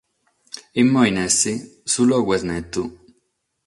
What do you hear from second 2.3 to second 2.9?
est netu.